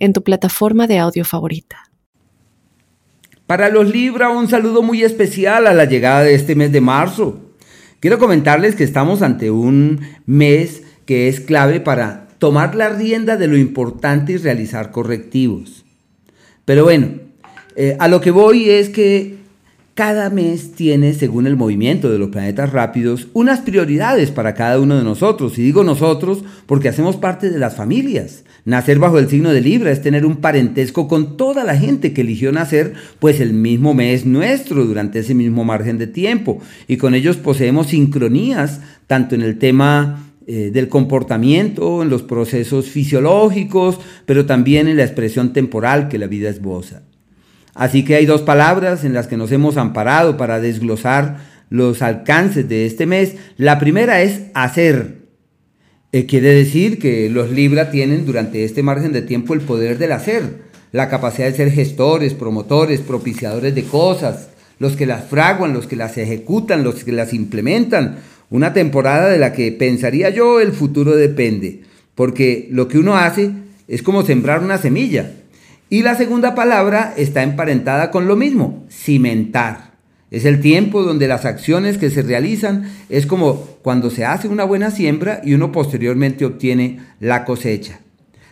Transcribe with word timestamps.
en 0.00 0.12
tu 0.12 0.24
plataforma 0.24 0.88
de 0.88 0.98
audio 0.98 1.24
favorita. 1.24 1.84
Para 3.46 3.68
los 3.68 3.88
Libra, 3.88 4.30
un 4.30 4.48
saludo 4.48 4.82
muy 4.82 5.02
especial 5.02 5.66
a 5.66 5.74
la 5.74 5.84
llegada 5.84 6.22
de 6.22 6.34
este 6.34 6.54
mes 6.54 6.72
de 6.72 6.80
marzo. 6.80 7.40
Quiero 8.00 8.18
comentarles 8.18 8.74
que 8.74 8.84
estamos 8.84 9.22
ante 9.22 9.50
un 9.50 10.00
mes 10.26 10.82
que 11.04 11.28
es 11.28 11.40
clave 11.40 11.80
para 11.80 12.28
tomar 12.38 12.74
la 12.74 12.88
rienda 12.88 13.36
de 13.36 13.46
lo 13.46 13.56
importante 13.56 14.32
y 14.32 14.36
realizar 14.36 14.90
correctivos. 14.90 15.84
Pero 16.64 16.84
bueno, 16.84 17.08
eh, 17.76 17.96
a 17.98 18.08
lo 18.08 18.20
que 18.20 18.30
voy 18.30 18.70
es 18.70 18.88
que 18.88 19.39
cada 19.94 20.30
mes 20.30 20.72
tiene, 20.72 21.12
según 21.14 21.46
el 21.46 21.56
movimiento 21.56 22.10
de 22.10 22.18
los 22.18 22.30
planetas 22.30 22.72
rápidos, 22.72 23.28
unas 23.32 23.60
prioridades 23.60 24.30
para 24.30 24.54
cada 24.54 24.80
uno 24.80 24.96
de 24.96 25.04
nosotros. 25.04 25.58
Y 25.58 25.62
digo 25.62 25.84
nosotros 25.84 26.44
porque 26.66 26.88
hacemos 26.88 27.16
parte 27.16 27.50
de 27.50 27.58
las 27.58 27.76
familias. 27.76 28.44
Nacer 28.64 28.98
bajo 28.98 29.18
el 29.18 29.28
signo 29.28 29.52
de 29.52 29.60
Libra 29.60 29.90
es 29.90 30.02
tener 30.02 30.24
un 30.24 30.36
parentesco 30.36 31.08
con 31.08 31.36
toda 31.36 31.64
la 31.64 31.76
gente 31.76 32.12
que 32.12 32.20
eligió 32.20 32.52
nacer, 32.52 32.94
pues 33.18 33.40
el 33.40 33.52
mismo 33.52 33.94
mes 33.94 34.26
nuestro, 34.26 34.84
durante 34.84 35.18
ese 35.18 35.34
mismo 35.34 35.64
margen 35.64 35.98
de 35.98 36.06
tiempo. 36.06 36.60
Y 36.86 36.96
con 36.96 37.14
ellos 37.14 37.36
poseemos 37.36 37.88
sincronías, 37.88 38.80
tanto 39.06 39.34
en 39.34 39.42
el 39.42 39.58
tema 39.58 40.30
eh, 40.46 40.70
del 40.72 40.88
comportamiento, 40.88 42.02
en 42.02 42.10
los 42.10 42.22
procesos 42.22 42.86
fisiológicos, 42.86 43.98
pero 44.26 44.46
también 44.46 44.88
en 44.88 44.96
la 44.96 45.04
expresión 45.04 45.52
temporal 45.52 46.08
que 46.08 46.18
la 46.18 46.26
vida 46.26 46.48
esboza. 46.48 47.02
Así 47.80 48.04
que 48.04 48.14
hay 48.14 48.26
dos 48.26 48.42
palabras 48.42 49.04
en 49.04 49.14
las 49.14 49.26
que 49.26 49.38
nos 49.38 49.50
hemos 49.52 49.78
amparado 49.78 50.36
para 50.36 50.60
desglosar 50.60 51.38
los 51.70 52.02
alcances 52.02 52.68
de 52.68 52.84
este 52.84 53.06
mes. 53.06 53.36
La 53.56 53.78
primera 53.78 54.20
es 54.20 54.42
hacer. 54.52 55.20
Eh, 56.12 56.26
quiere 56.26 56.52
decir 56.52 56.98
que 56.98 57.30
los 57.30 57.50
Libra 57.50 57.90
tienen 57.90 58.26
durante 58.26 58.64
este 58.64 58.82
margen 58.82 59.12
de 59.12 59.22
tiempo 59.22 59.54
el 59.54 59.62
poder 59.62 59.96
del 59.96 60.12
hacer, 60.12 60.56
la 60.92 61.08
capacidad 61.08 61.46
de 61.46 61.56
ser 61.56 61.70
gestores, 61.70 62.34
promotores, 62.34 63.00
propiciadores 63.00 63.74
de 63.74 63.84
cosas, 63.84 64.50
los 64.78 64.94
que 64.94 65.06
las 65.06 65.24
fraguan, 65.24 65.72
los 65.72 65.86
que 65.86 65.96
las 65.96 66.18
ejecutan, 66.18 66.84
los 66.84 67.02
que 67.02 67.12
las 67.12 67.32
implementan. 67.32 68.18
Una 68.50 68.74
temporada 68.74 69.30
de 69.30 69.38
la 69.38 69.54
que 69.54 69.72
pensaría 69.72 70.28
yo 70.28 70.60
el 70.60 70.72
futuro 70.72 71.16
depende, 71.16 71.80
porque 72.14 72.68
lo 72.70 72.88
que 72.88 72.98
uno 72.98 73.16
hace 73.16 73.52
es 73.88 74.02
como 74.02 74.22
sembrar 74.22 74.62
una 74.62 74.76
semilla. 74.76 75.32
Y 75.92 76.02
la 76.02 76.14
segunda 76.14 76.54
palabra 76.54 77.12
está 77.16 77.42
emparentada 77.42 78.12
con 78.12 78.28
lo 78.28 78.36
mismo, 78.36 78.86
cimentar. 78.88 79.90
Es 80.30 80.44
el 80.44 80.60
tiempo 80.60 81.02
donde 81.02 81.26
las 81.26 81.44
acciones 81.44 81.98
que 81.98 82.10
se 82.10 82.22
realizan 82.22 82.88
es 83.08 83.26
como 83.26 83.64
cuando 83.82 84.08
se 84.10 84.24
hace 84.24 84.46
una 84.46 84.62
buena 84.62 84.92
siembra 84.92 85.40
y 85.44 85.54
uno 85.54 85.72
posteriormente 85.72 86.44
obtiene 86.44 87.00
la 87.18 87.44
cosecha. 87.44 87.98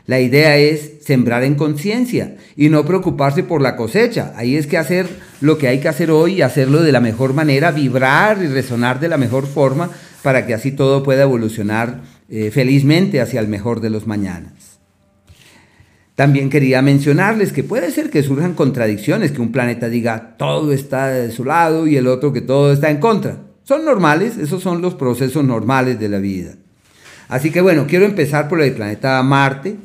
La 0.06 0.18
idea 0.18 0.56
es 0.56 0.94
sembrar 1.02 1.44
en 1.44 1.54
conciencia 1.54 2.36
y 2.56 2.70
no 2.70 2.84
preocuparse 2.84 3.44
por 3.44 3.62
la 3.62 3.76
cosecha. 3.76 4.32
Ahí 4.34 4.56
es 4.56 4.66
que 4.66 4.76
hacer 4.76 5.06
lo 5.40 5.58
que 5.58 5.68
hay 5.68 5.78
que 5.78 5.88
hacer 5.88 6.10
hoy 6.10 6.34
y 6.34 6.42
hacerlo 6.42 6.82
de 6.82 6.90
la 6.90 7.00
mejor 7.00 7.34
manera, 7.34 7.70
vibrar 7.70 8.42
y 8.42 8.48
resonar 8.48 8.98
de 8.98 9.08
la 9.08 9.16
mejor 9.16 9.46
forma 9.46 9.90
para 10.22 10.44
que 10.44 10.54
así 10.54 10.72
todo 10.72 11.04
pueda 11.04 11.22
evolucionar 11.22 12.00
eh, 12.28 12.50
felizmente 12.50 13.20
hacia 13.20 13.38
el 13.38 13.46
mejor 13.46 13.80
de 13.80 13.90
los 13.90 14.08
mañanas. 14.08 14.57
También 16.18 16.50
quería 16.50 16.82
mencionarles 16.82 17.52
que 17.52 17.62
puede 17.62 17.92
ser 17.92 18.10
que 18.10 18.24
surjan 18.24 18.54
contradicciones, 18.54 19.30
que 19.30 19.40
un 19.40 19.52
planeta 19.52 19.88
diga 19.88 20.34
todo 20.36 20.72
está 20.72 21.06
de 21.06 21.30
su 21.30 21.44
lado 21.44 21.86
y 21.86 21.96
el 21.96 22.08
otro 22.08 22.32
que 22.32 22.40
todo 22.40 22.72
está 22.72 22.90
en 22.90 22.96
contra. 22.96 23.36
Son 23.62 23.84
normales, 23.84 24.36
esos 24.36 24.60
son 24.60 24.82
los 24.82 24.96
procesos 24.96 25.44
normales 25.44 26.00
de 26.00 26.08
la 26.08 26.18
vida. 26.18 26.56
Así 27.28 27.52
que 27.52 27.60
bueno, 27.60 27.86
quiero 27.86 28.04
empezar 28.04 28.48
por 28.48 28.60
el 28.60 28.72
planeta 28.72 29.22
Marte. 29.22 29.76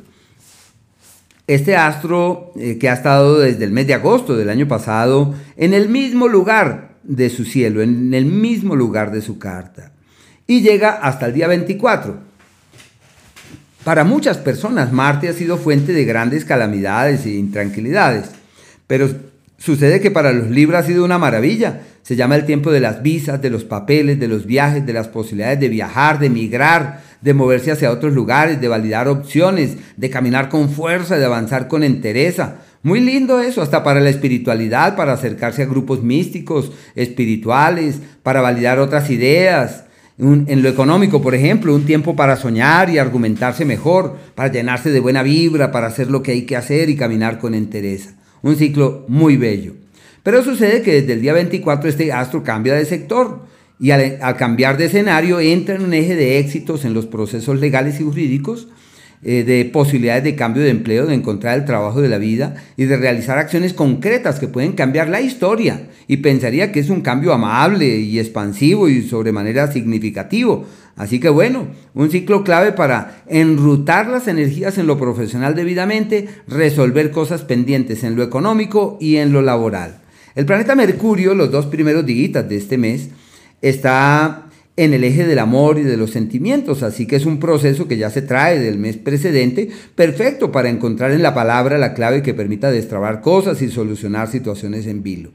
Este 1.46 1.76
astro 1.76 2.52
eh, 2.56 2.80
que 2.80 2.90
ha 2.90 2.94
estado 2.94 3.38
desde 3.38 3.66
el 3.66 3.72
mes 3.72 3.86
de 3.86 3.94
agosto 3.94 4.36
del 4.36 4.50
año 4.50 4.68
pasado 4.68 5.36
en 5.56 5.76
el 5.76 5.88
mismo 5.88 6.28
lugar 6.28 6.96
de 7.04 7.30
su 7.30 7.46
cielo, 7.46 7.84
en 7.84 8.12
el 8.16 8.26
mismo 8.26 8.76
lugar 8.76 9.12
de 9.12 9.22
su 9.22 9.38
carta. 9.38 9.92
Y 10.48 10.62
llega 10.62 10.94
hasta 10.94 11.28
el 11.28 11.34
día 11.36 11.48
24. 11.48 12.33
Para 13.84 14.06
muchas 14.06 14.38
personas 14.38 14.94
Marte 14.94 15.28
ha 15.28 15.34
sido 15.34 15.58
fuente 15.58 15.92
de 15.92 16.06
grandes 16.06 16.46
calamidades 16.46 17.26
e 17.26 17.32
intranquilidades, 17.32 18.30
pero 18.88 19.10
sucede 19.58 20.00
que 20.00 20.10
para 20.10 20.32
los 20.32 20.50
Libra 20.50 20.80
ha 20.80 20.84
sido 20.84 21.04
una 21.04 21.18
maravilla. 21.18 21.82
Se 22.02 22.16
llama 22.16 22.36
el 22.36 22.46
tiempo 22.46 22.72
de 22.72 22.80
las 22.80 23.02
visas, 23.02 23.42
de 23.42 23.50
los 23.50 23.66
papeles, 23.66 24.20
de 24.20 24.30
los 24.30 24.46
viajes, 24.46 24.86
de 24.86 24.94
las 24.94 25.10
posibilidades 25.10 25.60
de 25.60 25.68
viajar, 25.68 26.20
de 26.20 26.30
migrar, 26.30 27.02
de 27.22 27.34
moverse 27.34 27.72
hacia 27.72 27.92
otros 27.92 28.14
lugares, 28.14 28.62
de 28.62 28.68
validar 28.70 29.10
opciones, 29.10 29.76
de 29.98 30.10
caminar 30.10 30.48
con 30.48 30.70
fuerza, 30.70 31.18
de 31.18 31.26
avanzar 31.26 31.68
con 31.68 31.84
entereza. 31.84 32.56
Muy 32.84 33.00
lindo 33.02 33.40
eso, 33.42 33.62
hasta 33.62 33.84
para 33.84 34.02
la 34.02 34.10
espiritualidad, 34.10 34.96
para 34.96 35.14
acercarse 35.14 35.64
a 35.64 35.68
grupos 35.68 36.04
místicos, 36.04 36.72
espirituales, 36.96 38.00
para 38.22 38.42
validar 38.42 38.80
otras 38.80 39.10
ideas, 39.10 39.83
en 40.18 40.62
lo 40.62 40.70
económico, 40.70 41.22
por 41.22 41.34
ejemplo, 41.34 41.74
un 41.74 41.86
tiempo 41.86 42.16
para 42.16 42.36
soñar 42.36 42.90
y 42.90 43.00
argumentarse 43.00 43.66
mejor, 43.66 44.16
para 44.36 44.52
llenarse 44.52 44.92
de 44.92 45.00
buena 45.00 45.24
vibra, 45.24 45.72
para 45.72 45.88
hacer 45.88 46.12
lo 46.12 46.22
que 46.22 46.32
hay 46.32 46.44
que 46.44 46.56
hacer 46.56 46.90
y 46.90 46.96
caminar 46.96 47.40
con 47.40 47.56
entereza. 47.56 48.16
Un 48.44 48.56
ciclo 48.56 49.06
muy 49.08 49.38
bello. 49.38 49.74
Pero 50.22 50.44
sucede 50.44 50.82
que 50.84 51.02
desde 51.02 51.14
el 51.14 51.22
día 51.22 51.34
24 51.34 51.90
este 51.90 52.14
astro 52.14 52.44
cambia 52.44 52.76
de 52.76 52.86
sector 52.86 53.42
y 53.80 53.92
al, 53.92 54.20
al 54.22 54.38
cambiar 54.38 54.78
de 54.78 54.86
escenario 54.86 55.40
entra 55.40 55.76
en 55.76 55.84
un 55.84 55.94
eje 55.94 56.16
de 56.16 56.38
éxitos 56.38 56.86
en 56.86 56.94
los 56.94 57.08
procesos 57.08 57.60
legales 57.60 58.00
y 58.00 58.04
jurídicos 58.04 58.68
eh, 59.26 59.44
de 59.44 59.66
posibilidades 59.66 60.24
de 60.24 60.36
cambio 60.36 60.64
de 60.64 60.70
empleo, 60.70 61.06
de 61.06 61.16
encontrar 61.16 61.58
el 61.58 61.66
trabajo 61.66 62.02
de 62.02 62.10
la 62.10 62.18
vida 62.18 62.56
y 62.76 62.86
de 62.86 62.98
realizar 62.98 63.38
acciones 63.38 63.74
concretas 63.74 64.40
que 64.40 64.48
pueden 64.48 64.74
cambiar 64.74 65.10
la 65.10 65.22
historia. 65.22 65.88
Y 66.08 66.18
pensaría 66.18 66.72
que 66.72 66.80
es 66.80 66.90
un 66.90 67.02
cambio 67.02 67.34
amable 67.34 68.00
y 68.00 68.20
expansivo 68.20 68.90
y 68.90 69.02
sobremanera 69.02 69.72
significativo. 69.72 70.66
Así 70.96 71.20
que 71.20 71.30
bueno, 71.30 71.68
un 71.94 72.12
ciclo 72.12 72.44
clave 72.44 72.72
para 72.72 73.24
enrutar 73.28 74.08
las 74.08 74.28
energías 74.28 74.78
en 74.78 74.88
lo 74.88 75.00
profesional 75.00 75.56
debidamente, 75.56 76.28
resolver 76.48 77.10
cosas 77.12 77.44
pendientes 77.44 78.04
en 78.04 78.16
lo 78.16 78.24
económico 78.24 78.98
y 79.00 79.16
en 79.16 79.32
lo 79.32 79.42
laboral. 79.42 80.02
El 80.36 80.46
planeta 80.46 80.76
Mercurio, 80.76 81.34
los 81.34 81.52
dos 81.52 81.68
primeros 81.68 82.06
días 82.06 82.48
de 82.48 82.58
este 82.58 82.78
mes, 82.78 83.10
está 83.62 84.50
en 84.76 84.94
el 84.94 85.04
eje 85.04 85.26
del 85.26 85.40
amor 85.40 85.78
y 85.78 85.84
de 85.84 85.98
los 85.98 86.12
sentimientos, 86.12 86.82
así 86.82 87.06
que 87.06 87.16
es 87.16 87.26
un 87.26 87.40
proceso 87.40 87.88
que 87.88 87.98
ya 87.98 88.10
se 88.10 88.22
trae 88.22 88.60
del 88.60 88.78
mes 88.78 88.98
precedente, 88.98 89.70
perfecto 89.96 90.52
para 90.52 90.70
encontrar 90.70 91.12
en 91.12 91.22
la 91.22 91.36
palabra 91.36 91.78
la 91.78 91.94
clave 91.94 92.24
que 92.24 92.34
permita 92.34 92.72
destrabar 92.72 93.22
cosas 93.22 93.62
y 93.62 93.70
solucionar 93.70 94.30
situaciones 94.30 94.88
en 94.88 95.04
vilo. 95.04 95.32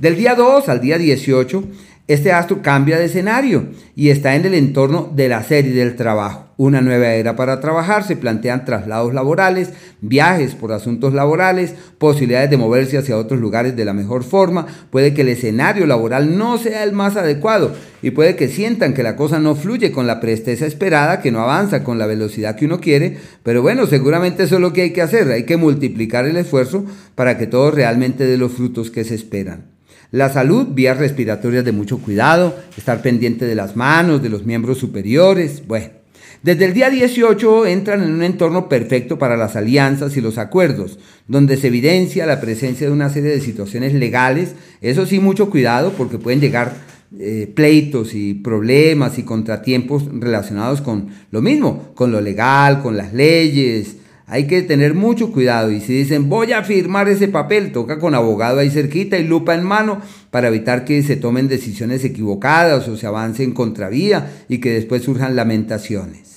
Del 0.00 0.16
día 0.16 0.34
2 0.34 0.68
al 0.68 0.80
día 0.80 0.98
18 0.98 1.64
este 2.08 2.32
astro 2.32 2.62
cambia 2.62 2.98
de 2.98 3.04
escenario 3.04 3.68
y 3.94 4.10
está 4.10 4.34
en 4.34 4.44
el 4.44 4.54
entorno 4.54 5.10
de 5.14 5.28
la 5.28 5.42
serie 5.42 5.72
del 5.72 5.94
trabajo. 5.94 6.51
Una 6.62 6.80
nueva 6.80 7.14
era 7.14 7.34
para 7.34 7.58
trabajar, 7.58 8.04
se 8.04 8.14
plantean 8.14 8.64
traslados 8.64 9.12
laborales, 9.12 9.70
viajes 10.00 10.54
por 10.54 10.70
asuntos 10.70 11.12
laborales, 11.12 11.74
posibilidades 11.98 12.50
de 12.50 12.56
moverse 12.56 12.96
hacia 12.96 13.18
otros 13.18 13.40
lugares 13.40 13.74
de 13.74 13.84
la 13.84 13.92
mejor 13.92 14.22
forma. 14.22 14.68
Puede 14.90 15.12
que 15.12 15.22
el 15.22 15.30
escenario 15.30 15.86
laboral 15.86 16.38
no 16.38 16.58
sea 16.58 16.84
el 16.84 16.92
más 16.92 17.16
adecuado 17.16 17.74
y 18.00 18.12
puede 18.12 18.36
que 18.36 18.46
sientan 18.46 18.94
que 18.94 19.02
la 19.02 19.16
cosa 19.16 19.40
no 19.40 19.56
fluye 19.56 19.90
con 19.90 20.06
la 20.06 20.20
presteza 20.20 20.64
esperada, 20.64 21.20
que 21.20 21.32
no 21.32 21.40
avanza 21.40 21.82
con 21.82 21.98
la 21.98 22.06
velocidad 22.06 22.54
que 22.54 22.66
uno 22.66 22.78
quiere, 22.78 23.16
pero 23.42 23.60
bueno, 23.60 23.86
seguramente 23.86 24.44
eso 24.44 24.54
es 24.54 24.60
lo 24.60 24.72
que 24.72 24.82
hay 24.82 24.92
que 24.92 25.02
hacer, 25.02 25.32
hay 25.32 25.42
que 25.42 25.56
multiplicar 25.56 26.26
el 26.26 26.36
esfuerzo 26.36 26.84
para 27.16 27.38
que 27.38 27.48
todo 27.48 27.72
realmente 27.72 28.24
dé 28.24 28.36
los 28.36 28.52
frutos 28.52 28.92
que 28.92 29.02
se 29.02 29.16
esperan. 29.16 29.72
La 30.12 30.28
salud, 30.28 30.68
vías 30.70 30.96
respiratorias 30.96 31.64
de 31.64 31.72
mucho 31.72 31.98
cuidado, 31.98 32.54
estar 32.78 33.02
pendiente 33.02 33.46
de 33.46 33.56
las 33.56 33.74
manos, 33.74 34.22
de 34.22 34.28
los 34.28 34.46
miembros 34.46 34.78
superiores, 34.78 35.66
bueno. 35.66 36.01
Desde 36.42 36.64
el 36.64 36.74
día 36.74 36.90
18 36.90 37.66
entran 37.66 38.02
en 38.02 38.14
un 38.14 38.22
entorno 38.24 38.68
perfecto 38.68 39.16
para 39.16 39.36
las 39.36 39.54
alianzas 39.54 40.16
y 40.16 40.20
los 40.20 40.38
acuerdos, 40.38 40.98
donde 41.28 41.56
se 41.56 41.68
evidencia 41.68 42.26
la 42.26 42.40
presencia 42.40 42.88
de 42.88 42.92
una 42.92 43.10
serie 43.10 43.30
de 43.30 43.40
situaciones 43.40 43.94
legales. 43.94 44.56
Eso 44.80 45.06
sí, 45.06 45.20
mucho 45.20 45.50
cuidado 45.50 45.92
porque 45.92 46.18
pueden 46.18 46.40
llegar 46.40 46.74
eh, 47.16 47.48
pleitos 47.54 48.14
y 48.14 48.34
problemas 48.34 49.18
y 49.18 49.22
contratiempos 49.22 50.06
relacionados 50.12 50.80
con 50.80 51.10
lo 51.30 51.42
mismo, 51.42 51.92
con 51.94 52.10
lo 52.10 52.20
legal, 52.20 52.82
con 52.82 52.96
las 52.96 53.12
leyes, 53.12 53.98
hay 54.32 54.46
que 54.46 54.62
tener 54.62 54.94
mucho 54.94 55.30
cuidado 55.30 55.70
y 55.70 55.80
si 55.82 55.92
dicen 55.92 56.30
voy 56.30 56.52
a 56.52 56.64
firmar 56.64 57.06
ese 57.06 57.28
papel, 57.28 57.70
toca 57.70 57.98
con 57.98 58.14
abogado 58.14 58.60
ahí 58.60 58.70
cerquita 58.70 59.18
y 59.18 59.24
lupa 59.24 59.54
en 59.54 59.62
mano 59.62 60.00
para 60.30 60.48
evitar 60.48 60.86
que 60.86 61.02
se 61.02 61.16
tomen 61.16 61.48
decisiones 61.48 62.02
equivocadas 62.02 62.88
o 62.88 62.96
se 62.96 63.06
avance 63.06 63.44
en 63.44 63.52
contravía 63.52 64.32
y 64.48 64.58
que 64.58 64.72
después 64.72 65.02
surjan 65.02 65.36
lamentaciones. 65.36 66.31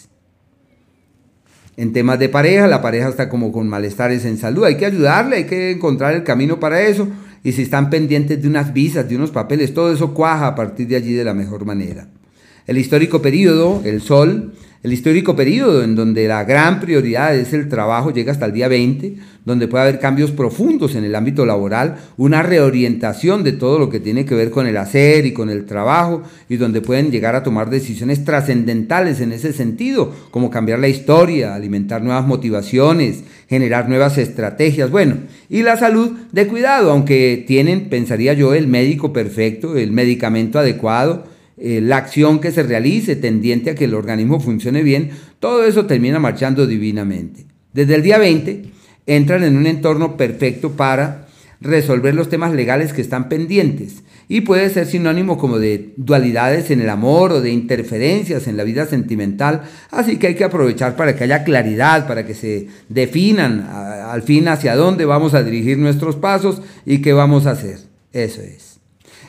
En 1.78 1.92
temas 1.92 2.20
de 2.20 2.30
pareja, 2.30 2.68
la 2.68 2.82
pareja 2.82 3.10
está 3.10 3.28
como 3.28 3.52
con 3.52 3.68
malestares 3.68 4.24
en 4.26 4.38
salud, 4.38 4.64
hay 4.64 4.78
que 4.78 4.86
ayudarle, 4.86 5.38
hay 5.38 5.44
que 5.46 5.72
encontrar 5.72 6.14
el 6.14 6.24
camino 6.24 6.60
para 6.60 6.82
eso 6.82 7.08
y 7.44 7.52
si 7.52 7.64
están 7.64 7.90
pendientes 7.90 8.42
de 8.42 8.48
unas 8.48 8.74
visas, 8.74 9.08
de 9.08 9.16
unos 9.16 9.32
papeles, 9.32 9.74
todo 9.74 9.94
eso 9.94 10.14
cuaja 10.14 10.48
a 10.48 10.56
partir 10.56 10.88
de 10.88 10.96
allí 10.96 11.14
de 11.14 11.24
la 11.24 11.34
mejor 11.34 11.66
manera. 11.66 12.08
El 12.68 12.80
histórico 12.80 13.22
periodo, 13.22 13.84
el 13.86 14.02
sol, 14.02 14.54
el 14.82 14.92
histórico 14.92 15.36
periodo 15.36 15.84
en 15.84 15.96
donde 15.96 16.28
la 16.28 16.44
gran 16.46 16.80
prioridad 16.80 17.36
es 17.36 17.54
el 17.54 17.70
trabajo 17.70 18.12
llega 18.12 18.32
hasta 18.32 18.48
el 18.48 18.54
día 18.54 18.68
20, 18.68 19.18
donde 19.46 19.68
puede 19.68 19.84
haber 19.84 20.00
cambios 20.00 20.32
profundos 20.32 20.96
en 20.96 21.04
el 21.04 21.14
ámbito 21.14 21.46
laboral, 21.46 21.98
una 22.18 22.42
reorientación 22.42 23.44
de 23.44 23.52
todo 23.52 23.78
lo 23.78 23.90
que 23.90 24.00
tiene 24.00 24.26
que 24.26 24.34
ver 24.34 24.50
con 24.50 24.66
el 24.66 24.78
hacer 24.78 25.28
y 25.28 25.34
con 25.34 25.52
el 25.52 25.66
trabajo, 25.66 26.24
y 26.50 26.58
donde 26.58 26.82
pueden 26.82 27.12
llegar 27.12 27.36
a 27.36 27.44
tomar 27.44 27.70
decisiones 27.70 28.26
trascendentales 28.26 29.22
en 29.22 29.32
ese 29.32 29.54
sentido, 29.54 30.12
como 30.32 30.50
cambiar 30.50 30.80
la 30.80 30.88
historia, 30.88 31.54
alimentar 31.54 32.02
nuevas 32.02 32.26
motivaciones, 32.26 33.24
generar 33.48 33.88
nuevas 33.90 34.18
estrategias, 34.18 34.90
bueno, 34.90 35.18
y 35.50 35.62
la 35.62 35.78
salud 35.78 36.14
de 36.32 36.48
cuidado, 36.48 36.90
aunque 36.90 37.44
tienen, 37.48 37.90
pensaría 37.90 38.34
yo, 38.34 38.56
el 38.56 38.68
médico 38.68 39.14
perfecto, 39.14 39.78
el 39.78 39.92
medicamento 39.92 40.58
adecuado, 40.58 41.35
eh, 41.58 41.82
la 41.82 41.98
acción 41.98 42.40
que 42.40 42.52
se 42.52 42.64
realice 42.64 43.16
tendiente 43.16 43.72
a 43.72 43.76
que 43.76 43.86
el 43.86 43.94
organismo 43.94 44.40
funcione 44.40 44.84
bien, 44.84 45.12
todo 45.40 45.66
eso 45.66 45.86
termina 45.86 46.20
marchando 46.20 46.68
divinamente. 46.68 47.46
Desde 47.74 47.96
el 47.96 48.04
día 48.04 48.18
20 48.18 48.64
entran 49.06 49.44
en 49.44 49.58
un 49.58 49.68
entorno 49.68 50.18
perfecto 50.18 50.72
para 50.72 51.28
resolver 51.62 52.14
los 52.14 52.30
temas 52.30 52.54
legales 52.54 52.94
que 52.94 53.02
están 53.02 53.30
pendientes 53.30 54.04
y 54.28 54.42
puede 54.42 54.70
ser 54.70 54.88
sinónimo 54.88 55.38
como 55.38 55.60
de 55.60 55.94
dualidades 55.98 56.72
en 56.72 56.82
el 56.82 56.90
amor 56.90 57.32
o 57.32 57.42
de 57.42 57.52
interferencias 57.52 58.48
en 58.48 58.58
la 58.58 58.64
vida 58.64 58.86
sentimental, 58.86 59.64
así 59.92 60.18
que 60.18 60.28
hay 60.28 60.36
que 60.36 60.44
aprovechar 60.44 60.96
para 60.96 61.16
que 61.16 61.24
haya 61.26 61.44
claridad, 61.44 62.08
para 62.08 62.26
que 62.26 62.34
se 62.34 62.68
definan 62.90 63.62
al 63.62 64.24
fin 64.24 64.48
hacia 64.48 64.76
dónde 64.76 65.06
vamos 65.06 65.34
a 65.34 65.44
dirigir 65.44 65.78
nuestros 65.78 66.16
pasos 66.16 66.62
y 66.86 67.00
qué 67.00 67.14
vamos 67.14 67.46
a 67.46 67.52
hacer. 67.52 67.80
Eso 68.14 68.42
es. 68.42 68.65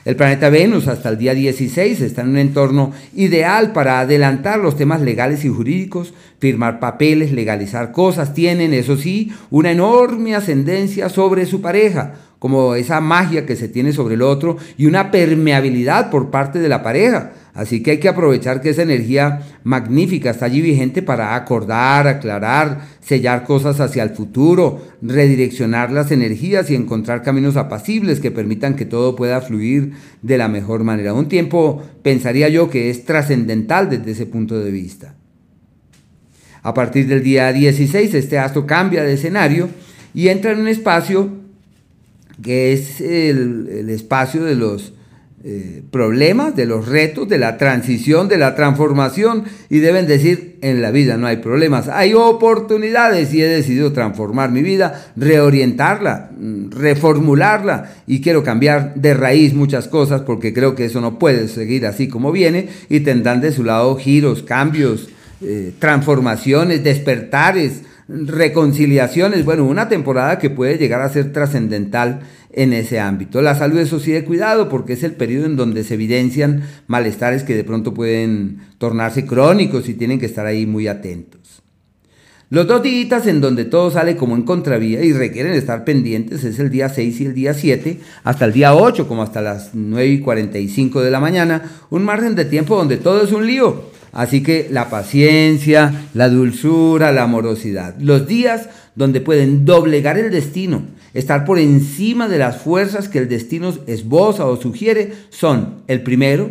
El 0.06 0.14
planeta 0.14 0.50
Venus 0.50 0.86
hasta 0.86 1.08
el 1.08 1.18
día 1.18 1.34
16 1.34 2.00
está 2.00 2.22
en 2.22 2.28
un 2.28 2.38
entorno 2.38 2.92
ideal 3.16 3.72
para 3.72 3.98
adelantar 3.98 4.60
los 4.60 4.76
temas 4.76 5.00
legales 5.00 5.44
y 5.44 5.48
jurídicos, 5.48 6.14
firmar 6.38 6.78
papeles, 6.78 7.32
legalizar 7.32 7.90
cosas. 7.90 8.32
Tienen, 8.32 8.72
eso 8.72 8.96
sí, 8.96 9.32
una 9.50 9.72
enorme 9.72 10.36
ascendencia 10.36 11.08
sobre 11.08 11.44
su 11.44 11.60
pareja, 11.60 12.14
como 12.38 12.76
esa 12.76 13.00
magia 13.00 13.46
que 13.46 13.56
se 13.56 13.68
tiene 13.68 13.92
sobre 13.92 14.14
el 14.14 14.22
otro 14.22 14.58
y 14.78 14.86
una 14.86 15.10
permeabilidad 15.10 16.08
por 16.08 16.30
parte 16.30 16.60
de 16.60 16.68
la 16.68 16.84
pareja 16.84 17.32
Así 17.56 17.82
que 17.82 17.92
hay 17.92 17.98
que 17.98 18.10
aprovechar 18.10 18.60
que 18.60 18.68
esa 18.68 18.82
energía 18.82 19.40
magnífica 19.64 20.28
está 20.28 20.44
allí 20.44 20.60
vigente 20.60 21.00
para 21.00 21.34
acordar, 21.34 22.06
aclarar, 22.06 22.82
sellar 23.00 23.44
cosas 23.44 23.80
hacia 23.80 24.02
el 24.02 24.10
futuro, 24.10 24.86
redireccionar 25.00 25.90
las 25.90 26.10
energías 26.12 26.70
y 26.70 26.74
encontrar 26.74 27.22
caminos 27.22 27.56
apacibles 27.56 28.20
que 28.20 28.30
permitan 28.30 28.76
que 28.76 28.84
todo 28.84 29.16
pueda 29.16 29.40
fluir 29.40 29.92
de 30.20 30.36
la 30.36 30.48
mejor 30.48 30.84
manera. 30.84 31.14
Un 31.14 31.28
tiempo 31.28 31.82
pensaría 32.02 32.50
yo 32.50 32.68
que 32.68 32.90
es 32.90 33.06
trascendental 33.06 33.88
desde 33.88 34.10
ese 34.10 34.26
punto 34.26 34.58
de 34.58 34.70
vista. 34.70 35.14
A 36.62 36.74
partir 36.74 37.06
del 37.06 37.22
día 37.22 37.54
16 37.54 38.12
este 38.12 38.38
astro 38.38 38.66
cambia 38.66 39.02
de 39.02 39.14
escenario 39.14 39.70
y 40.12 40.28
entra 40.28 40.52
en 40.52 40.60
un 40.60 40.68
espacio 40.68 41.30
que 42.42 42.74
es 42.74 43.00
el, 43.00 43.66
el 43.70 43.88
espacio 43.88 44.44
de 44.44 44.56
los 44.56 44.92
eh, 45.48 45.84
problemas, 45.92 46.56
de 46.56 46.66
los 46.66 46.88
retos, 46.88 47.28
de 47.28 47.38
la 47.38 47.56
transición, 47.56 48.26
de 48.26 48.36
la 48.36 48.56
transformación 48.56 49.44
y 49.70 49.78
deben 49.78 50.08
decir, 50.08 50.58
en 50.60 50.82
la 50.82 50.90
vida 50.90 51.18
no 51.18 51.28
hay 51.28 51.36
problemas, 51.36 51.86
hay 51.86 52.14
oportunidades 52.14 53.32
y 53.32 53.42
he 53.42 53.46
decidido 53.46 53.92
transformar 53.92 54.50
mi 54.50 54.62
vida, 54.62 55.12
reorientarla, 55.14 56.32
mm, 56.36 56.72
reformularla 56.72 57.92
y 58.08 58.20
quiero 58.22 58.42
cambiar 58.42 58.96
de 58.96 59.14
raíz 59.14 59.54
muchas 59.54 59.86
cosas 59.86 60.22
porque 60.22 60.52
creo 60.52 60.74
que 60.74 60.86
eso 60.86 61.00
no 61.00 61.16
puede 61.20 61.46
seguir 61.46 61.86
así 61.86 62.08
como 62.08 62.32
viene 62.32 62.68
y 62.88 62.98
tendrán 62.98 63.40
de 63.40 63.52
su 63.52 63.62
lado 63.62 63.94
giros, 63.94 64.42
cambios, 64.42 65.10
eh, 65.42 65.72
transformaciones, 65.78 66.82
despertares, 66.82 67.82
reconciliaciones, 68.08 69.44
bueno, 69.44 69.64
una 69.64 69.88
temporada 69.88 70.40
que 70.40 70.50
puede 70.50 70.76
llegar 70.76 71.02
a 71.02 71.08
ser 71.08 71.32
trascendental 71.32 72.22
en 72.56 72.72
ese 72.72 72.98
ámbito. 72.98 73.40
La 73.40 73.54
salud, 73.54 73.78
eso 73.78 74.00
sí, 74.00 74.10
de 74.10 74.24
cuidado, 74.24 74.68
porque 74.68 74.94
es 74.94 75.04
el 75.04 75.12
periodo 75.12 75.46
en 75.46 75.54
donde 75.54 75.84
se 75.84 75.94
evidencian 75.94 76.62
malestares 76.88 77.44
que 77.44 77.54
de 77.54 77.62
pronto 77.62 77.94
pueden 77.94 78.58
tornarse 78.78 79.24
crónicos 79.24 79.88
y 79.88 79.94
tienen 79.94 80.18
que 80.18 80.26
estar 80.26 80.46
ahí 80.46 80.66
muy 80.66 80.88
atentos. 80.88 81.62
Los 82.48 82.66
dos 82.66 82.82
días 82.82 83.26
en 83.26 83.40
donde 83.40 83.64
todo 83.64 83.90
sale 83.90 84.16
como 84.16 84.36
en 84.36 84.42
contravía 84.42 85.02
y 85.02 85.12
requieren 85.12 85.52
estar 85.52 85.84
pendientes 85.84 86.44
es 86.44 86.58
el 86.58 86.70
día 86.70 86.88
6 86.88 87.20
y 87.20 87.26
el 87.26 87.34
día 87.34 87.54
7, 87.54 88.00
hasta 88.24 88.44
el 88.44 88.52
día 88.52 88.74
8, 88.74 89.06
como 89.06 89.22
hasta 89.22 89.42
las 89.42 89.70
9 89.74 90.06
y 90.08 90.20
45 90.20 91.02
de 91.02 91.10
la 91.10 91.20
mañana, 91.20 91.62
un 91.90 92.04
margen 92.04 92.34
de 92.34 92.44
tiempo 92.44 92.76
donde 92.76 92.96
todo 92.96 93.22
es 93.22 93.32
un 93.32 93.46
lío 93.46 93.96
Así 94.16 94.42
que 94.42 94.68
la 94.70 94.88
paciencia, 94.88 96.06
la 96.14 96.30
dulzura, 96.30 97.12
la 97.12 97.24
amorosidad. 97.24 97.96
Los 97.98 98.26
días 98.26 98.70
donde 98.96 99.20
pueden 99.20 99.64
doblegar 99.64 100.18
el 100.18 100.30
destino, 100.30 100.82
estar 101.14 101.44
por 101.44 101.58
encima 101.58 102.28
de 102.28 102.38
las 102.38 102.56
fuerzas 102.56 103.08
que 103.08 103.18
el 103.18 103.28
destino 103.28 103.72
esboza 103.86 104.46
o 104.46 104.56
sugiere, 104.56 105.12
son 105.28 105.82
el 105.86 106.02
primero, 106.02 106.50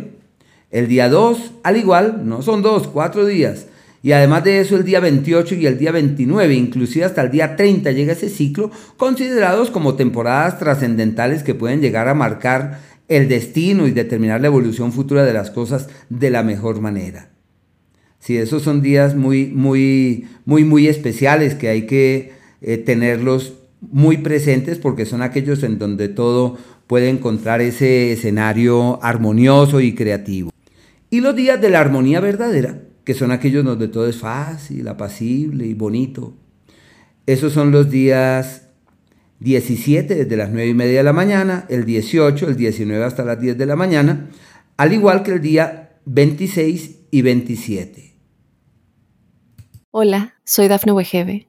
el 0.70 0.88
día 0.88 1.08
2, 1.08 1.52
al 1.62 1.76
igual, 1.76 2.22
no 2.24 2.42
son 2.42 2.62
dos, 2.62 2.88
cuatro 2.88 3.26
días. 3.26 3.66
Y 4.02 4.12
además 4.12 4.44
de 4.44 4.60
eso, 4.60 4.76
el 4.76 4.84
día 4.84 5.00
28 5.00 5.56
y 5.56 5.66
el 5.66 5.78
día 5.78 5.90
29, 5.90 6.54
inclusive 6.54 7.04
hasta 7.04 7.22
el 7.22 7.30
día 7.30 7.56
30 7.56 7.90
llega 7.90 8.12
ese 8.12 8.28
ciclo, 8.28 8.70
considerados 8.96 9.70
como 9.70 9.94
temporadas 9.94 10.58
trascendentales 10.58 11.42
que 11.42 11.54
pueden 11.54 11.80
llegar 11.80 12.06
a 12.06 12.14
marcar 12.14 12.80
el 13.08 13.28
destino 13.28 13.88
y 13.88 13.90
determinar 13.90 14.40
la 14.40 14.46
evolución 14.46 14.92
futura 14.92 15.24
de 15.24 15.32
las 15.32 15.50
cosas 15.50 15.88
de 16.08 16.30
la 16.30 16.44
mejor 16.44 16.80
manera. 16.80 17.30
Sí, 18.20 18.36
esos 18.36 18.62
son 18.62 18.82
días 18.82 19.14
muy, 19.14 19.46
muy, 19.46 20.28
muy, 20.44 20.64
muy 20.64 20.88
especiales 20.88 21.54
que 21.54 21.68
hay 21.68 21.86
que 21.86 22.35
eh, 22.60 22.78
tenerlos 22.78 23.54
muy 23.80 24.18
presentes 24.18 24.78
porque 24.78 25.06
son 25.06 25.22
aquellos 25.22 25.62
en 25.62 25.78
donde 25.78 26.08
todo 26.08 26.56
puede 26.86 27.08
encontrar 27.08 27.60
ese 27.60 28.12
escenario 28.12 29.02
armonioso 29.02 29.80
y 29.80 29.94
creativo. 29.94 30.50
Y 31.10 31.20
los 31.20 31.36
días 31.36 31.60
de 31.60 31.70
la 31.70 31.80
armonía 31.80 32.20
verdadera, 32.20 32.82
que 33.04 33.14
son 33.14 33.30
aquellos 33.30 33.64
donde 33.64 33.88
todo 33.88 34.08
es 34.08 34.16
fácil, 34.16 34.88
apacible 34.88 35.66
y 35.66 35.74
bonito. 35.74 36.34
Esos 37.26 37.52
son 37.52 37.70
los 37.70 37.90
días 37.90 38.68
17 39.40 40.14
desde 40.14 40.36
las 40.36 40.50
9 40.50 40.68
y 40.68 40.74
media 40.74 40.98
de 40.98 41.04
la 41.04 41.12
mañana, 41.12 41.66
el 41.68 41.84
18, 41.84 42.48
el 42.48 42.56
19 42.56 43.04
hasta 43.04 43.24
las 43.24 43.40
10 43.40 43.58
de 43.58 43.66
la 43.66 43.76
mañana, 43.76 44.30
al 44.76 44.92
igual 44.92 45.22
que 45.22 45.32
el 45.32 45.40
día 45.40 45.98
26 46.06 46.96
y 47.10 47.22
27. 47.22 48.16
Hola, 49.90 50.34
soy 50.44 50.68
Dafne 50.68 50.92
Wegebe 50.92 51.48